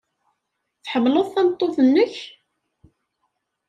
[0.83, 2.15] Tḥemmleḍ tameṭṭut-nnek?